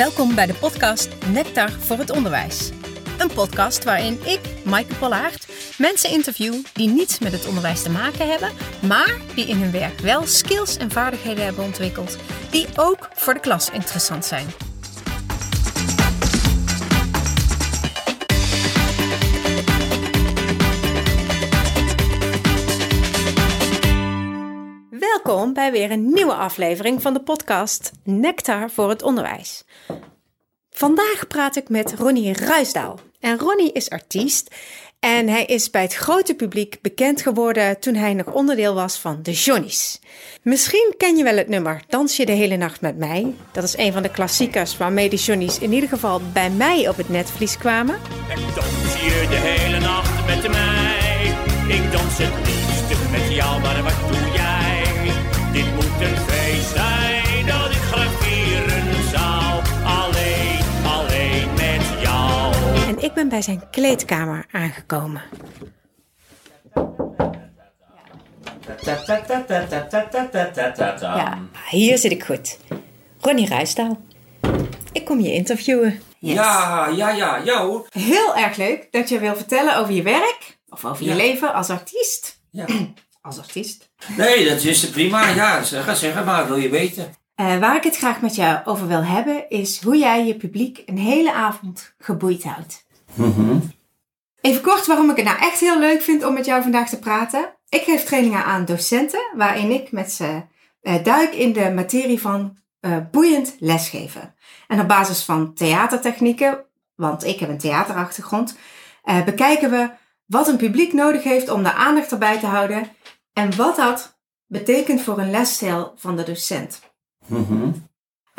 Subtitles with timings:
[0.00, 2.70] Welkom bij de podcast Nectar voor het Onderwijs.
[3.18, 8.28] Een podcast waarin ik, Maaike Pollaert, mensen interview die niets met het onderwijs te maken
[8.28, 8.50] hebben,
[8.88, 12.16] maar die in hun werk wel skills en vaardigheden hebben ontwikkeld
[12.50, 14.46] die ook voor de klas interessant zijn.
[25.30, 29.64] Welkom bij weer een nieuwe aflevering van de podcast Nectar voor het Onderwijs.
[30.70, 32.98] Vandaag praat ik met Ronnie Ruisdaal.
[33.20, 34.54] En Ronnie is artiest
[35.00, 39.18] en hij is bij het grote publiek bekend geworden toen hij nog onderdeel was van
[39.22, 40.00] de Johnny's.
[40.42, 43.34] Misschien ken je wel het nummer Dans je de hele nacht met mij.
[43.52, 46.96] Dat is een van de klassiekers waarmee de Johnny's in ieder geval bij mij op
[46.96, 47.94] het netvlies kwamen.
[48.28, 51.34] En dans je de hele nacht met mij.
[51.68, 54.19] Ik dans het liefst met jou, maar wat doe
[63.30, 65.22] bij zijn kleedkamer aangekomen.
[71.00, 71.38] Ja,
[71.70, 72.58] hier zit ik goed.
[73.20, 74.00] Ronnie Ruisdaal.
[74.92, 76.00] Ik kom je interviewen.
[76.18, 76.34] Yes.
[76.34, 77.86] Ja, ja, ja, ja hoor.
[77.90, 81.16] Heel erg leuk dat je wil vertellen over je werk of over je Ja.
[81.16, 82.40] leven als artiest.
[82.50, 82.66] Ja.
[83.22, 83.90] Als artiest.
[84.16, 85.28] Nee, dat is prima.
[85.28, 87.14] Ja, zeg, zeg maar, wil je weten?
[87.34, 90.82] Eh, waar ik het graag met jou over wil hebben is hoe jij je publiek
[90.86, 92.84] een hele avond geboeid houdt.
[94.40, 96.98] Even kort waarom ik het nou echt heel leuk vind om met jou vandaag te
[96.98, 97.54] praten.
[97.68, 100.42] Ik geef trainingen aan docenten waarin ik met ze
[100.80, 104.34] eh, duik in de materie van eh, boeiend lesgeven.
[104.68, 108.56] En op basis van theatertechnieken, want ik heb een theaterachtergrond,
[109.02, 109.90] eh, bekijken we
[110.26, 112.88] wat een publiek nodig heeft om de aandacht erbij te houden
[113.32, 116.80] en wat dat betekent voor een lesstijl van de docent.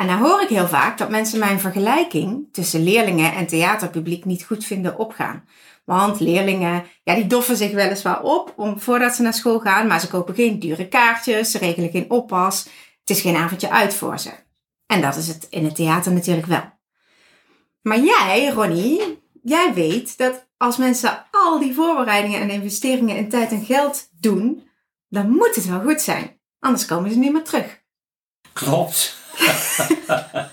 [0.02, 4.44] En dan hoor ik heel vaak dat mensen mijn vergelijking tussen leerlingen en theaterpubliek niet
[4.44, 5.44] goed vinden opgaan.
[5.84, 10.00] Want leerlingen, ja, die doffen zich weliswaar op om, voordat ze naar school gaan, maar
[10.00, 12.64] ze kopen geen dure kaartjes, ze regelen geen oppas.
[13.00, 14.30] Het is geen avondje uit voor ze.
[14.86, 16.78] En dat is het in het theater natuurlijk wel.
[17.82, 23.50] Maar jij, Ronnie, jij weet dat als mensen al die voorbereidingen en investeringen in tijd
[23.50, 24.68] en geld doen,
[25.08, 26.40] dan moet het wel goed zijn.
[26.58, 27.80] Anders komen ze niet meer terug.
[28.52, 29.20] Klopt.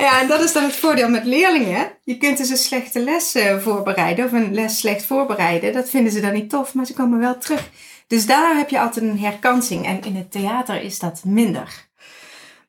[0.00, 1.92] Ja, en dat is dan het voordeel met leerlingen.
[2.04, 5.72] Je kunt dus een slechte les eh, voorbereiden of een les slecht voorbereiden.
[5.72, 7.68] Dat vinden ze dan niet tof, maar ze komen wel terug.
[8.06, 9.86] Dus daar heb je altijd een herkansing.
[9.86, 11.88] En in het theater is dat minder.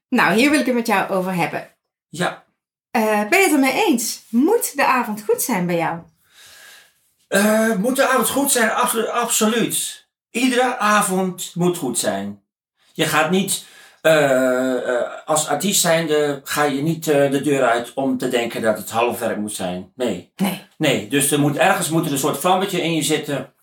[0.09, 1.67] Nou, hier wil ik het met jou over hebben.
[2.09, 2.43] Ja.
[2.91, 4.23] Eh, ben je het ermee eens?
[4.29, 5.99] Moet de avond goed zijn bij jou?
[7.27, 8.71] Eh, moet de avond goed zijn?
[8.71, 10.07] Absolu- absoluut.
[10.29, 12.41] Iedere avond moet goed zijn.
[12.93, 13.65] Je gaat niet,
[15.25, 18.89] als artiest zijnde, ga je niet eh, de deur uit om te denken dat het
[18.89, 19.91] half werk moet zijn.
[19.95, 20.31] Nee.
[20.35, 20.61] Nee.
[20.77, 23.53] Nee, dus er moet ergens moet er een soort vlammetje in je zitten.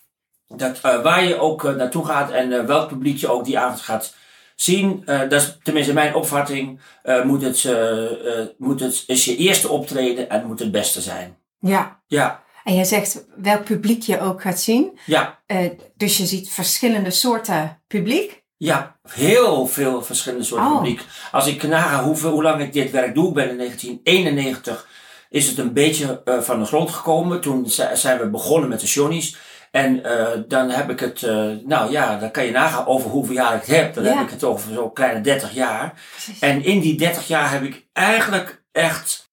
[0.46, 3.58] Dat, eh, waar je ook eh, naartoe gaat en eh, welk publiek je ook die
[3.58, 4.14] avond gaat
[4.54, 5.02] zien.
[5.06, 6.80] eh, dat is tenminste mijn opvatting.
[7.02, 8.04] eh, moet, het, eh,
[8.40, 11.36] eh, moet het is je eerste optreden en moet het beste zijn.
[11.60, 12.00] Ja.
[12.06, 14.98] Ja, En jij zegt welk publiek je ook gaat zien.
[15.06, 18.37] ja, Eh, dus je ziet verschillende soorten publiek.
[18.58, 18.96] Ja.
[19.08, 20.76] Heel veel verschillende soorten Oh.
[20.76, 21.04] publiek.
[21.32, 24.86] Als ik naga hoeveel, hoe lang ik dit werk doe, ik ben in 1991
[25.30, 27.40] is het een beetje eh, van de grond gekomen.
[27.40, 29.36] Toen zi- zijn we begonnen met de Johnny's.
[29.70, 33.34] En eh, dan heb ik het, eh, nou ja, dan kan je nagaan over hoeveel
[33.34, 33.94] jaar ik het heb.
[33.94, 34.14] Dan Ja.
[34.14, 35.94] heb ik het over zo'n kleine 30 jaar.
[36.10, 36.38] Precies.
[36.38, 39.30] En in die 30 jaar heb ik eigenlijk echt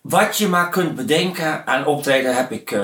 [0.00, 2.78] wat je maar kunt bedenken aan optreden heb ik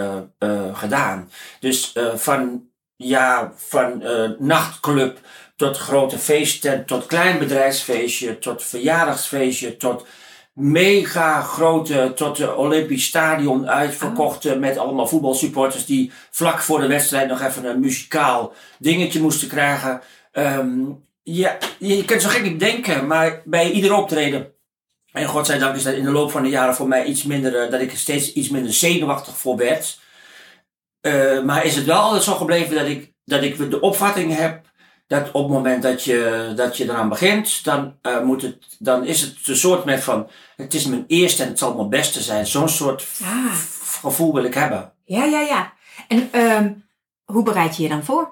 [0.72, 1.30] gedaan.
[1.60, 2.64] Dus van,
[2.96, 4.02] ja, van
[4.38, 5.18] nachtclub
[5.60, 10.06] tot grote feesten, tot klein bedrijfsfeestje, tot verjaardagsfeestje, tot
[10.52, 17.28] mega grote, tot de Olympisch Stadion uitverkochte met allemaal voetbalsupporters die vlak voor de wedstrijd
[17.28, 20.00] nog even een muzikaal dingetje moesten krijgen.
[20.32, 20.80] Ehm,
[21.22, 24.52] ja, je kunt zo gek niet bedenken, maar bij ieder optreden.
[25.12, 27.70] En godzijdank is dat in de loop van de jaren voor mij iets minder, eh,
[27.70, 29.98] dat ik er steeds iets minder zenuwachtig voor werd.
[31.00, 34.68] Eh, maar is het wel altijd zo gebleven dat ik, dat ik de opvatting heb
[35.10, 39.04] dat op het moment dat je, dat je eraan begint, dan, eh, moet het, dan
[39.04, 42.20] is het een soort met van, het is mijn eerste en het zal mijn beste
[42.22, 42.46] zijn.
[42.46, 43.54] Zo'n soort Ah.
[44.00, 44.92] gevoel wil ik hebben.
[45.04, 45.72] Ja, ja, ja.
[46.08, 46.72] En ehm,
[47.24, 48.30] hoe bereid je je dan voor?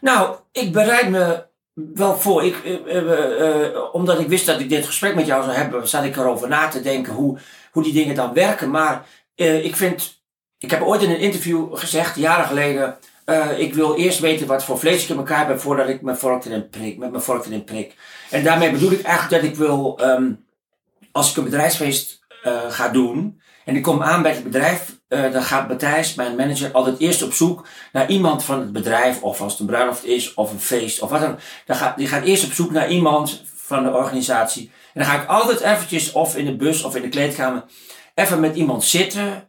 [0.00, 1.44] Nou, ik bereid me
[1.74, 2.44] wel voor.
[2.44, 6.04] Ik, eh, eh, omdat ik wist dat ik dit gesprek met jou zou hebben, zat
[6.04, 7.38] ik erover na te denken hoe,
[7.72, 8.70] hoe die dingen dan werken.
[8.70, 10.22] Maar ik vind,
[10.58, 14.64] ik heb ooit in een interview gezegd, jaren geleden, eh, ik wil eerst weten wat
[14.64, 17.46] voor vlees ik in elkaar heb voordat ik mijn vork erin prik, met mijn vork
[17.46, 17.96] erin prik.
[18.30, 20.32] En daarmee bedoel ik eigenlijk dat ik wil, ehm,
[21.12, 25.32] als ik een bedrijfsfeest eh, ga doen en ik kom aan bij het bedrijf, eh,
[25.32, 29.40] dan gaat Matthijs, mijn manager, altijd eerst op zoek naar iemand van het bedrijf, of
[29.40, 31.38] als het een bruiloft is, of een feest, of wat dan.
[31.66, 34.70] dan die gaat eerst op zoek naar iemand van de organisatie.
[34.94, 37.64] En dan ga ik altijd eventjes, of in de bus of in de kleedkamer,
[38.14, 39.48] even met iemand zitten.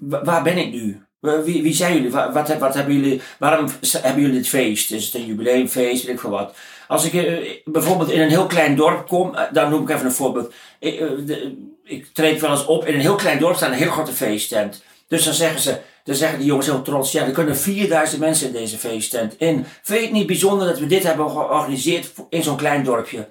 [0.00, 1.05] Waar ben ik nu?
[1.26, 2.10] Wa- Wie, wie zijn jullie?
[2.10, 3.20] Wa- Wat, wat hebben jullie?
[3.38, 3.66] Waarom
[4.02, 4.90] hebben jullie dit feest?
[4.92, 6.04] Is het een jubileumfeest?
[6.04, 6.54] Weet ik veel wat.
[6.88, 10.06] Als ik eh, bijvoorbeeld in een heel klein dorp kom, eh, dan noem ik even
[10.06, 10.52] een voorbeeld.
[10.80, 11.36] Ik, eh,
[11.84, 14.82] ik treed wel eens op in een heel klein dorp staan een heel grote feesttent.
[15.08, 18.46] Dus dan zeggen ze, dan zeggen die jongens heel trots, ja, er kunnen 4000 mensen
[18.46, 19.64] in deze feesttent in.
[19.82, 23.28] Vind je het niet bijzonder dat we dit hebben georganiseerd in zo'n klein dorpje?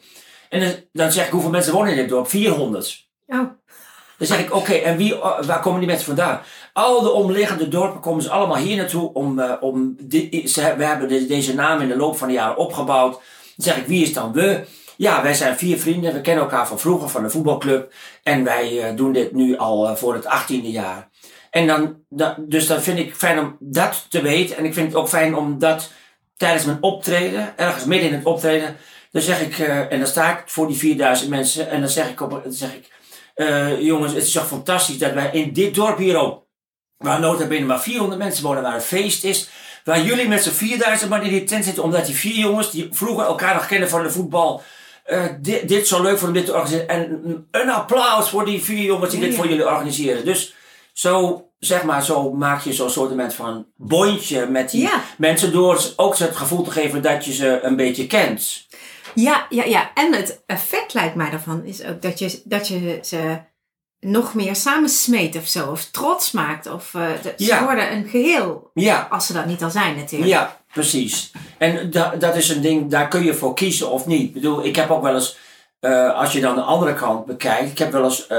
[0.50, 2.28] En dan, dan zeg ik, hoeveel mensen wonen in dit dorp?
[2.28, 3.08] 400.
[3.28, 3.40] Oh,
[4.18, 6.40] Dan zeg ik, oké, en wie, eh, waar komen die mensen vandaan?
[6.74, 10.86] Al de omliggende dorpen komen ze allemaal hier naartoe om, eh, om di- ze, we
[10.86, 13.12] hebben de- deze naam in de loop van de jaren opgebouwd.
[13.12, 13.22] Dan
[13.66, 14.64] zeg ik, wie is dan we?
[14.98, 17.94] Ja, wij zijn vier vrienden, we kennen elkaar van vroeger, van de voetbalclub.
[18.24, 21.10] En wij eh, doen dit nu al voor het achttiende jaar.
[21.50, 24.58] En dan, da- dus dan vind ik fijn om dat te weten.
[24.58, 25.92] En ik vind het ook fijn om dat
[26.38, 28.76] tijdens mijn optreden, ergens midden in het optreden,
[29.12, 29.58] dan zeg ik,
[29.90, 32.74] en dan sta ik voor die 4000 mensen, en dan zeg ik, op, dan zeg
[32.74, 32.94] ik
[33.36, 36.44] eh, jongens, het is toch fantastisch dat wij in dit dorp hier ook,
[36.98, 39.50] waar nota bene maar 400 mensen wonen, waar een feest is,
[39.84, 42.88] waar jullie met z'n 4000 man in die tent zitten, omdat die vier jongens, die
[42.92, 44.62] vroeger elkaar nog kennen van de voetbal,
[45.04, 46.88] eh, dit, dit zo leuk voor om dit te organiseren.
[46.88, 47.22] En
[47.52, 50.26] een- applaus voor die vier jongens die Ja, dit voor jullie organiseren.
[50.26, 50.54] Dus
[50.94, 55.02] zo, zeg maar, zo maak je zo'n soort van bondje met die Ja.
[55.18, 58.66] mensen door ze ook het gevoel te geven dat je ze een beetje kent.
[59.16, 59.92] Ja, ja, ja.
[59.94, 63.38] En het effect lijkt mij daarvan is ook dat je, dat je ze
[64.00, 65.72] nog meer samensmeet of zo.
[65.72, 66.72] Of trots maakt.
[66.74, 67.64] Of eh, ze Ja.
[67.64, 68.70] worden een geheel.
[68.74, 70.32] Ja, Als ze dat niet al zijn natuurlijk.
[70.32, 71.32] Ja, precies.
[71.58, 74.22] En da, dat is een ding, daar kun je voor kiezen of niet.
[74.22, 75.38] Ik bedoel, ik heb ook wel eens,
[75.80, 78.38] eh, als je dan de andere kant bekijkt, ik heb wel eens eh,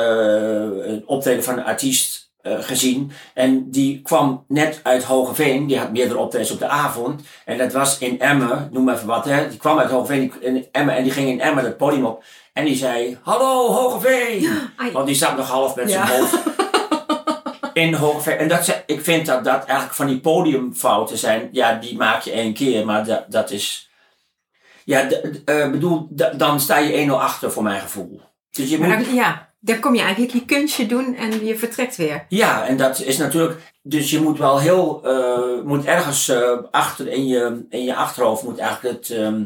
[0.87, 3.13] een optreden van een artiest eh, gezien.
[3.35, 7.23] En die kwam net uit Hogeveen, die had meerdere optredens op de avond.
[7.45, 9.49] En dat was in Emmen, noem maar even wat, hè.
[9.49, 12.25] Die kwam uit Hogeveen in Emmen en die ging in Emmen het podium op.
[12.53, 14.49] En die zei, hallo Hogeveen!
[14.93, 16.39] Want die zat nog half met zijn hoofd
[17.73, 18.37] in Hogeveen.
[18.39, 21.49] En dat, ze- ik vind dat dat eigenlijk van die podiumfouten zijn.
[21.53, 23.91] Ja, die maak je één keer, maar dat, dat is...
[24.85, 25.09] Ja,
[25.45, 28.21] eh, bedoel, dan sta je 1-0 achter voor mijn gevoel.
[28.51, 28.89] Dus je moet...
[28.89, 32.25] dan, ja, dan kom je eigenlijk je kunstje doen en je vertrekt weer.
[32.29, 33.75] Ja, en dat is natuurlijk...
[33.83, 35.01] Dus je moet wel heel...
[35.05, 39.11] eh, moet ergens eh, achter in je, in je achterhoofd moet eigenlijk het...
[39.11, 39.45] ehm,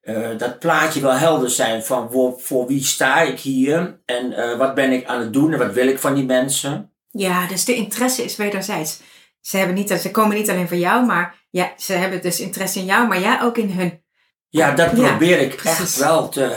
[0.00, 4.74] eh, dat plaatje wel helder zijn van voor, voor wie sta ik hier en wat
[4.74, 6.92] ben ik aan het doen en wat wil ik van die mensen.
[7.10, 9.00] Ja, dus de interesse is wederzijds.
[9.40, 12.78] Ze, hebben niet, ze komen niet alleen voor jou, maar ja, ze hebben dus interesse
[12.78, 14.02] in jou, maar jij ook in hun.
[14.48, 15.80] Ja, dat Ja, probeer ik precies.
[15.80, 16.56] echt wel te,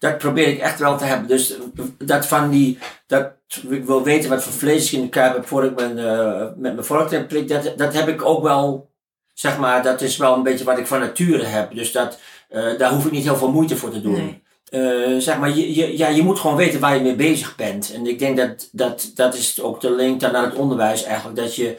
[0.00, 1.28] dat probeer ik echt wel te hebben.
[1.28, 1.60] Dus eh,
[1.98, 3.32] dat van die, dat
[3.68, 6.40] ik wil weten wat voor vlees ik in de kuip heb voor ik mijn, eh,
[6.56, 8.90] met mijn vork prik, dat, dat heb ik ook wel,
[9.34, 11.74] zeg maar, dat is wel een beetje wat ik van nature heb.
[11.74, 12.18] Dus dat,
[12.48, 14.12] eh, daar hoef ik niet heel veel moeite voor te doen.
[14.12, 15.20] Nee.
[15.20, 17.92] Zeg maar, je, je, ja, je moet gewoon weten waar je mee bezig bent.
[17.94, 21.36] En ik denk dat dat, dat is ook de link dan naar het onderwijs eigenlijk.
[21.36, 21.78] Dat je,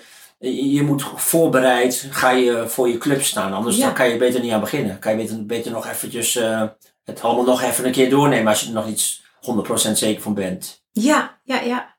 [0.72, 3.54] je moet voorbereid, ga je voor je club staan.
[3.54, 3.86] Anders Ja.
[3.86, 5.00] dan kan je beter niet aan beginnen.
[5.00, 6.40] Kan je beter, beter nog eventjes
[7.04, 9.24] het allemaal nog even een keer doornemen als je er nog iets
[9.90, 10.84] 100% zeker van bent.
[10.92, 11.98] Ja, ja, ja.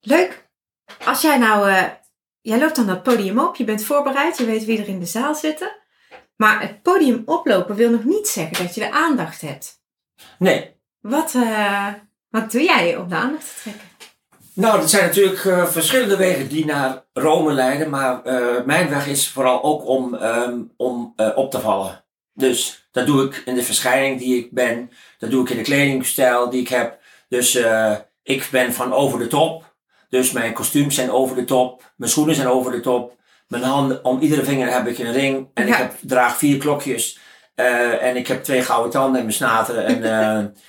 [0.00, 0.48] Leuk.
[1.04, 1.84] Als jij nou, eh,
[2.40, 5.06] jij loopt dan dat podium op, je bent voorbereid, je weet wie er in de
[5.06, 5.76] zaal zitten.
[6.36, 9.82] Maar het podium oplopen wil nog niet zeggen dat je de aandacht hebt.
[10.38, 10.76] Nee.
[11.00, 11.92] Wat, eh,
[12.28, 13.88] wat doe jij om de aandacht te trekken?
[14.52, 17.90] Nou, dat zijn natuurlijk eh, verschillende wegen die naar Rome leiden.
[17.90, 18.22] Maar
[18.66, 22.04] mijn weg is vooral ook om, ehm, om op te vallen.
[22.32, 24.90] Dus dat doe ik in de verschijning die ik ben.
[25.18, 26.98] Dat doe ik in de kledingstijl die ik heb.
[27.28, 29.74] Dus eh, ik ben van over de top.
[30.08, 31.92] Dus mijn kostuums zijn over de top.
[31.96, 33.16] Mijn schoenen zijn over de top.
[33.48, 35.48] Mijn handen, om iedere vinger heb ik een ring.
[35.54, 35.72] En Ja.
[35.72, 37.18] ik heb, draag vier klokjes.
[37.54, 39.84] Eh, en ik heb twee gouden tanden in mijn snateren.
[39.86, 40.04] En,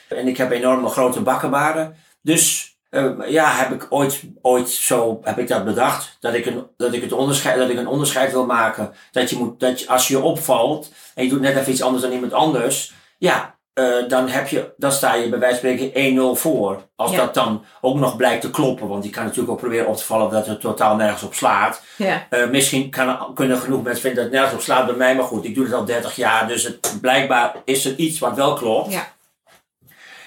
[0.10, 1.96] eh, en ik heb enorme grote bakkenbaarden.
[2.22, 6.18] Dus eh, ja, heb ik ooit, ooit zo heb ik dat bedacht.
[6.20, 8.94] Dat ik, een, dat, ik het onderscheid, dat ik een onderscheid wil maken.
[9.12, 11.82] Dat je moet, dat je, als je je opvalt en je doet net even iets
[11.82, 12.94] anders dan iemand anders.
[13.18, 16.82] Ja, eh, dan, heb je, dan sta je bij wijze van spreken 1-0 voor.
[16.96, 17.18] Als Ja.
[17.18, 18.88] dat dan ook nog blijkt te kloppen.
[18.88, 21.82] Want die kan natuurlijk ook proberen op te vallen dat het totaal nergens op slaat.
[21.96, 22.28] Ja.
[22.30, 25.16] Eh, misschien kan, kunnen genoeg mensen vinden dat het nergens op slaat bij mij.
[25.16, 26.48] Maar goed, ik doe het al 30 jaar.
[26.48, 28.92] Dus het, blijkbaar is er iets wat wel klopt.
[28.92, 29.08] Ja.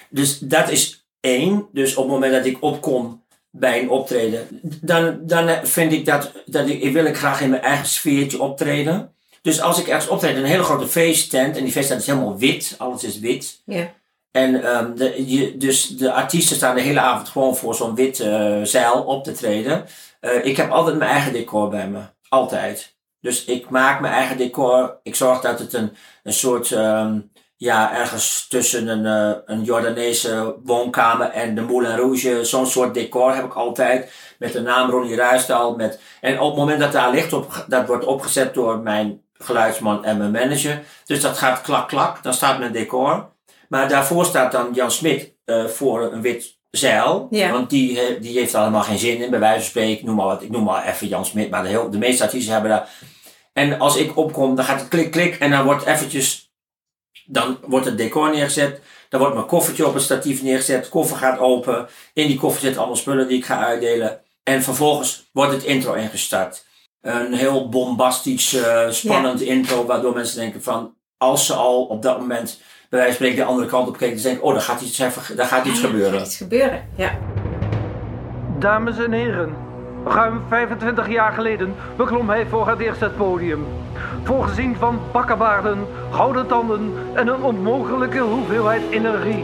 [0.09, 1.67] Dus dat is één.
[1.71, 4.47] Dus op het moment dat ik opkom bij een optreden,
[4.81, 8.41] dan, dan vind ik dat, dat ik, ik wil ik graag in mijn eigen sfeertje
[8.41, 9.13] optreden.
[9.41, 12.75] Dus als ik ergens optreed een hele grote feesttent, en die feesttent is helemaal wit,
[12.77, 13.61] alles is wit.
[13.65, 13.93] Ja.
[14.31, 18.19] En ehm, de, je, dus de artiesten staan de hele avond gewoon voor zo'n wit
[18.19, 19.85] eh, zeil op te treden.
[20.19, 21.99] Eh, ik heb altijd mijn eigen decor bij me.
[22.29, 22.95] Altijd.
[23.19, 24.99] Dus ik maak mijn eigen decor.
[25.03, 27.19] Ik zorg dat het een, een soort, ehm,
[27.63, 32.43] ja, ergens tussen een, eh, een Jordaanese woonkamer en de Moulin Rouge.
[32.43, 34.11] Zo'n soort decor heb ik altijd.
[34.39, 35.75] Met de naam Ronnie Ruisdaal.
[35.75, 40.05] Met, en op het moment dat daar licht op, dat wordt opgezet door mijn geluidsman
[40.05, 40.83] en mijn manager.
[41.05, 42.23] Dus dat gaat klak klak.
[42.23, 43.29] Dan staat mijn decor.
[43.69, 47.27] Maar daarvoor staat dan Jan Smit eh, voor een wit zeil.
[47.29, 47.51] Ja.
[47.51, 49.93] Want die, die heeft allemaal geen zin in, bij wijze van spreken.
[49.93, 52.23] Ik noem maar wat, ik noem maar even Jan Smit, maar de, heel, de meeste
[52.23, 52.89] artiesten hebben daar.
[53.53, 56.42] En als ik opkom, dan gaat het klik klik en dan wordt eventjes,
[57.25, 58.81] dan wordt het decor neergezet.
[59.09, 60.89] Dan wordt mijn koffertje op het statief neergezet.
[60.89, 61.87] Koffer gaat open.
[62.13, 64.19] In die koffer zitten allemaal spullen die ik ga uitdelen.
[64.43, 66.65] En vervolgens wordt het intro ingestart.
[67.01, 72.19] Een heel bombastisch, eh, spannend intro, waardoor mensen denken van, als ze al op dat
[72.19, 74.81] moment bij wijze van spreken de andere kant op kijken, dan denken, oh, daar gaat
[74.81, 76.21] iets, even, daar gaat iets Ja, gebeuren.
[76.21, 77.17] Iets gebeuren, ja.
[78.59, 79.55] Dames en heren,
[80.05, 83.65] ruim 25 jaar geleden beklom hij voor het eerst het podium.
[84.23, 89.43] Voorgezien van bakkenbaarden, gouden tanden en een onmogelijke hoeveelheid energie.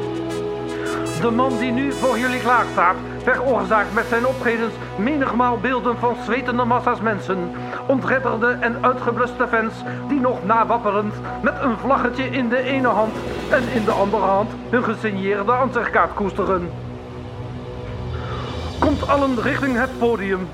[1.21, 6.63] De man die nu voor jullie klaarstaat, veroorzaakt met zijn optredens menigmaal beelden van zwetende
[6.63, 7.51] massa's mensen.
[7.87, 9.73] Ontredderde en uitgebluste fans
[10.07, 13.13] die nog nawapperend met een vlaggetje in de ene hand
[13.49, 16.88] en in de andere hand hun gesigneerde ansichtkaart koesteren.
[18.79, 20.47] Komt allen richting het podium.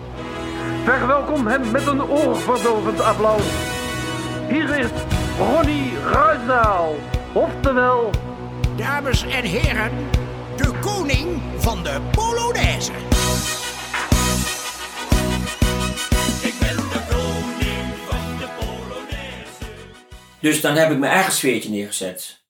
[0.83, 3.43] Verwelkom hem met een oorverdovend applaus.
[4.49, 4.89] Hier is
[5.37, 6.95] Ronnie Ruisdaal,
[7.33, 8.09] oftewel
[8.77, 9.91] Dames en heren,
[10.55, 12.91] de koning van de Polonaise.
[16.41, 19.65] Ik ben de koning van de Polonaise.
[20.39, 22.43] Dus dan heb ik mijn eigen sfeertje neergezet.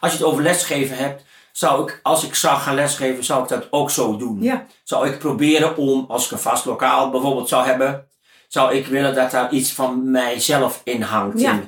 [0.00, 1.24] Als je het over lesgeven hebt,
[1.56, 4.42] zou ik, als ik zou gaan lesgeven, zou ik dat ook zo doen.
[4.42, 4.66] Ja.
[4.84, 8.08] Zou ik proberen om, als ik een vast lokaal bijvoorbeeld zou hebben,
[8.48, 11.40] zou ik willen dat daar iets van mijzelf in hangt.
[11.40, 11.60] Ja.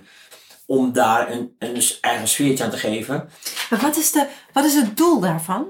[0.66, 3.28] Om daar een, een eigen sfeertje aan te geven.
[3.70, 5.66] Maar wat is, de, wat is het doel daarvan?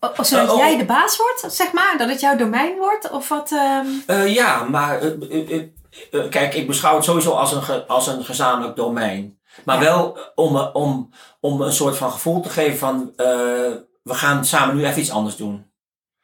[0.00, 0.58] O- Zodat Eh, oh.
[0.58, 1.94] jij de baas wordt, zeg maar?
[1.98, 3.10] Dat het jouw domein wordt?
[3.10, 3.52] Of wat?
[3.52, 8.76] ehm, Eh, ja, maar eh, kijk, ik beschouw het sowieso als een, als een gezamenlijk
[8.76, 9.38] domein.
[9.64, 9.82] Maar Ja.
[9.82, 13.26] wel om, om, om een soort van gevoel te geven van eh,
[14.02, 15.68] we gaan samen nu even iets anders doen.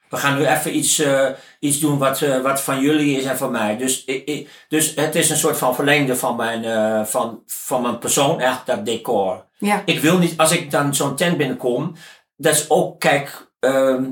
[0.08, 1.28] We gaan nu even iets, eh,
[1.60, 3.76] iets doen wat, eh, wat van jullie is en van mij.
[3.76, 7.98] Dus, ik, ik, dus het is een soort van verlengde van mijn, van, van mijn
[7.98, 9.44] persoon, echt dat decor.
[9.58, 9.82] ja.
[9.84, 11.94] Ik wil niet, als ik dan zo'n tent binnenkom,
[12.36, 14.04] dat is ook, kijk, ehm,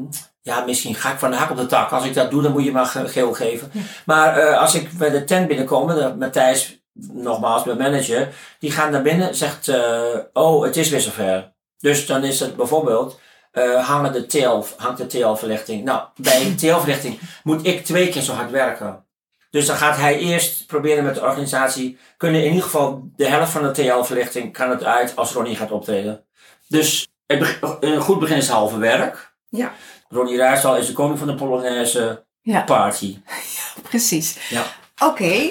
[0.43, 1.90] ja, misschien ga ik van de hak op de tak.
[1.90, 3.71] Als ik dat doe, dan moet je maar ge- geel geven.
[4.07, 5.87] Maar als ik bij de tent binnenkom,
[6.19, 11.52] Matthijs, nogmaals, mijn manager, die gaat naar binnen, zegt, eh, oh, het is weer zover.
[11.78, 13.20] Dus dan is het bijvoorbeeld,
[13.50, 15.84] eh, hangen de TL, hangt de TL-verlichting.
[15.84, 19.04] Nou, bij een TL-verlichting moet ik twee keer zo hard werken.
[19.50, 23.52] Dus dan gaat hij eerst proberen met de organisatie, kunnen in ieder geval de helft
[23.52, 26.24] van de TL-verlichting kan het uit als Ronnie gaat optreden.
[26.68, 27.08] Dus
[27.80, 29.34] een goed begin is halve werk.
[29.48, 29.72] Ja.
[30.08, 33.18] Ronnie Ruijsdal is de koning van de Polonaise Ja, party.
[33.88, 34.48] precies.
[34.48, 34.64] Ja.
[34.98, 35.50] Oké,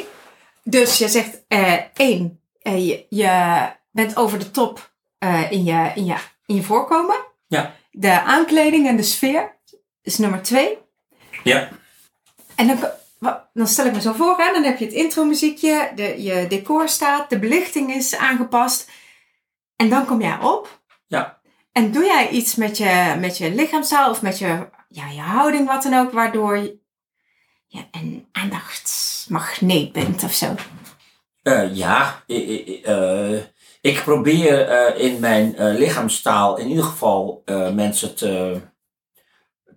[0.64, 5.92] dus je zegt eh, één, eh, je, je bent over de top eh, in, je,
[5.96, 6.16] in, je,
[6.46, 7.16] in je voorkomen.
[7.48, 7.76] Ja.
[7.92, 9.58] De aankleding en de sfeer
[10.02, 10.78] is nummer twee.
[11.44, 11.70] Ja.
[12.56, 12.78] En dan,
[13.54, 16.90] dan stel ik me zo voor, hè, dan heb je het intro-muziekje, de, je decor
[16.90, 18.90] staat, de belichting is aangepast.
[19.76, 20.82] En dan kom jij op.
[21.08, 21.42] Ja.
[21.72, 25.68] En doe jij iets met je, met je lichaamstaal of met je, ja, je houding,
[25.68, 26.78] wat dan ook, waardoor
[27.74, 30.56] je een aandachtsmagneet bent of zo?
[31.42, 33.34] Eh, ja, eh,
[33.82, 38.62] ik probeer eh, in mijn eh, lichaamstaal in ieder geval eh, mensen te,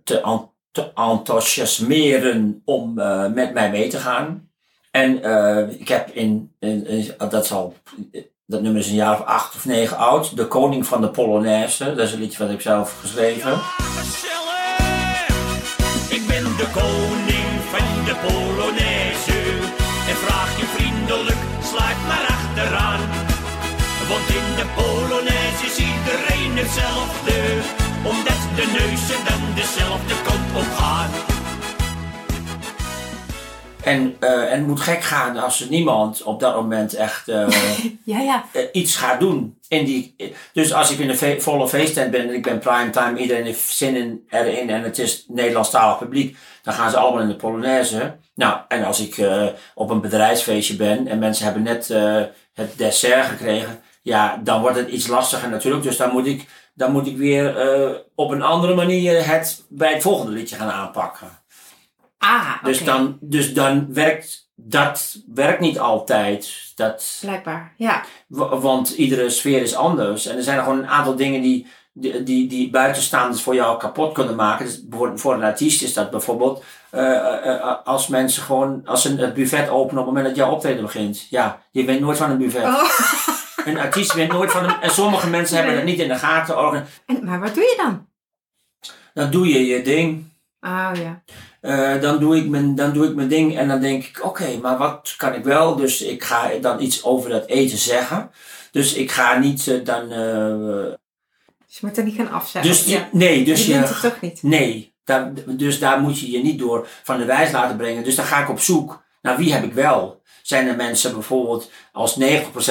[0.03, 4.49] te, te enthousiasmeren om eh, met mij mee te gaan.
[4.91, 7.75] En eh, ik heb in, in, in- dat is al,
[8.45, 11.83] dat nummer is een jaar of acht of negen oud, De Koning van de Polonaise.
[11.95, 13.53] Dat is een liedje wat ik zelf geschreven.
[16.09, 16.96] Ik ben de koning
[18.21, 19.39] de Polonaise.
[20.09, 22.99] En vraag je vriendelijk, sluit maar achteraan.
[24.09, 27.37] Want in de Polonaise is iedereen hetzelfde.
[28.03, 31.09] Omdat de neuzen dan dezelfde kant op gaan.
[33.83, 37.47] En, eh, en het moet gek gaan als er niemand op dat moment echt eh,
[38.03, 38.45] Ja, ja.
[38.53, 39.57] eh, iets gaat doen.
[39.67, 40.15] In die,
[40.53, 43.69] dus als ik in een fe- volle feesttent ben en ik ben primetime, iedereen heeft
[43.69, 48.15] zin in, erin en het is Nederlandstalig publiek, dan gaan ze allemaal in de Polonaise.
[48.35, 49.45] Nou, en als ik eh,
[49.75, 52.21] op een bedrijfsfeestje ben en mensen hebben net eh,
[52.53, 55.83] het dessert gekregen, ja, dan wordt het iets lastiger natuurlijk.
[55.83, 59.93] Dus dan moet ik, dan moet ik weer eh, op een andere manier het bij
[59.93, 61.27] het volgende liedje gaan aanpakken.
[62.17, 62.65] Ah, oké.
[62.67, 66.71] Dus, dan, dus dan werkt dat werkt niet altijd.
[66.75, 68.03] Dat, Blijkbaar, ja.
[68.27, 70.25] wa- want iedere sfeer is anders.
[70.25, 71.67] En er zijn er gewoon een aantal dingen die,
[71.99, 74.65] die, die, die buitenstaanders voor jou kapot kunnen maken.
[74.65, 74.83] Dus
[75.15, 79.33] voor, een artiest is dat bijvoorbeeld eh, eh, eh, als mensen gewoon, als ze het
[79.33, 81.27] buffet openen op het moment dat jouw optreden begint.
[81.29, 82.63] Ja, je weet nooit van een buffet.
[82.63, 82.89] Oh.
[83.65, 84.81] Een artiest weet nooit van een.
[84.81, 86.85] En sommige mensen hebben dat niet in de gaten.
[87.05, 88.07] En, maar wat doe je dan?
[89.13, 90.25] Dan doe je je ding.
[90.61, 91.21] Oh ja.
[91.99, 94.77] Dan, doe ik mijn, dan doe ik mijn ding en dan denk ik, oké, maar
[94.77, 95.75] wat kan ik wel?
[95.75, 98.31] Dus ik ga dan iets over dat eten zeggen.
[98.71, 100.09] Dus ik ga niet dan.
[101.77, 102.71] Dus je moet er niet gaan afzeggen.
[102.71, 103.09] dus ja.
[103.11, 103.77] nee, dus je je.
[103.77, 104.43] wint het toch niet.
[104.43, 108.03] Nee, daar, dus daar moet je je niet door van de wijs laten brengen.
[108.03, 110.21] Dus dan ga ik op zoek naar wie heb ik wel.
[110.41, 112.23] Zijn er mensen bijvoorbeeld, als 90%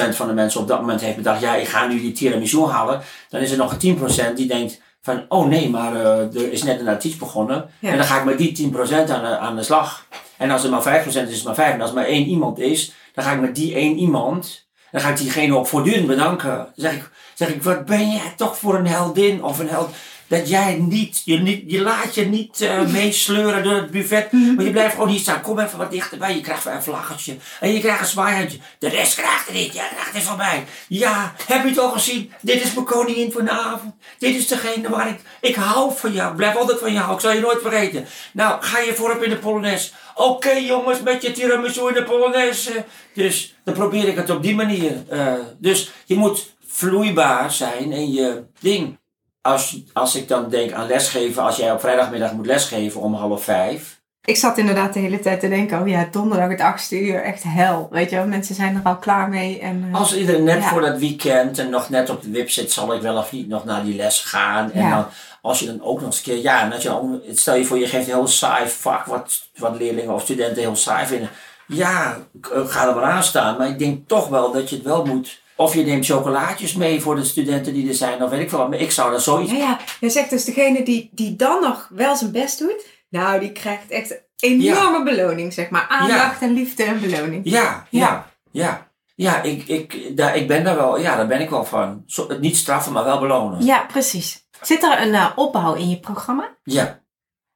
[0.09, 3.01] van de mensen op dat moment heeft bedacht, ja, ik ga nu die tiramisu halen.
[3.29, 3.97] Dan is er nog een
[4.31, 7.69] 10% die denkt van, oh nee, maar eh, er is net een artiest begonnen.
[7.79, 7.89] Ja.
[7.89, 10.07] En dan ga ik met die 10% aan de, aan de slag.
[10.37, 11.73] En als er maar 5% is, is het maar 5.
[11.73, 15.01] En als er maar één iemand is, dan ga ik met die één iemand, dan
[15.01, 16.55] ga ik diegene ook voortdurend bedanken.
[16.55, 19.89] Dan zeg ik, zeg ik, wat ben jij toch voor een heldin of een held.
[20.27, 24.31] Dat jij niet, je, niet, je laat je niet eh, meesleuren door het buffet.
[24.31, 25.41] Maar je blijft gewoon hier staan.
[25.41, 26.35] Kom even wat dichterbij.
[26.35, 27.35] Je krijgt een vlaggetje.
[27.59, 28.57] En je krijgt een zwaaihandje.
[28.79, 29.73] De rest krijgt het niet.
[29.73, 30.65] Jij krijgt het van mij.
[30.87, 32.31] Ja, heb je het al gezien?
[32.41, 33.93] Dit is mijn koningin vanavond.
[34.17, 35.19] Dit is degene waar ik...
[35.41, 36.29] Ik hou van jou.
[36.31, 37.13] Ik blijf altijd van jou.
[37.13, 38.05] Ik zal je nooit vergeten.
[38.33, 39.91] Nou, ga je voorop in de Polonaise.
[40.15, 42.85] Oké jongens, met je tiramisu in de Polonaise.
[43.13, 45.03] Dus dan probeer ik het op die manier.
[45.09, 48.97] eh, dus je moet vloeibaar zijn in je ding.
[49.41, 53.43] Als, als ik dan denk aan lesgeven, als jij op vrijdagmiddag moet lesgeven om half
[53.43, 53.99] vijf.
[54.25, 57.43] Ik zat inderdaad de hele tijd te denken, oh ja, donderdag het achtste uur, echt
[57.43, 57.87] hel.
[57.91, 59.59] Weet je wel, mensen zijn er al klaar mee.
[59.59, 60.69] En, eh, Als iedereen net Ja.
[60.69, 63.47] voor dat weekend en nog net op de wip zit, zal ik wel of niet
[63.47, 64.71] nog naar die les gaan.
[64.71, 64.89] En Ja.
[64.95, 65.05] dan,
[65.41, 67.65] als je dan ook nog eens een keer, ja, en dat je, dan- stel je
[67.65, 71.29] voor je geeft een heel saai vak, wat, wat leerlingen of studenten heel saai vinden.
[71.67, 72.17] Ja,
[72.53, 73.57] eh, ga er maar aan staan.
[73.57, 75.41] Maar ik denk toch wel dat je het wel moet.
[75.57, 78.57] Of je neemt chocolaatjes mee voor de studenten die er zijn, of weet ik veel
[78.57, 78.69] wat.
[78.69, 81.89] Maar ik zou dat zoiets Ja, ja, je zegt dus degene die, die dan nog
[81.91, 85.87] wel zijn best doet, nou, die krijgt echt een enorme beloning, zeg maar.
[85.87, 87.41] Aandacht en liefde en beloning.
[87.43, 88.31] Ja, Ja.
[88.51, 89.41] ja, ja.
[89.41, 92.03] Ik, ik, daar, ik ben daar wel, ja, daar ben ik wel van.
[92.05, 93.65] Zo, niet straffen, maar wel belonen.
[93.65, 94.45] Ja, precies.
[94.61, 96.55] Zit er een eh, opbouw in je programma?
[96.63, 96.99] Ja,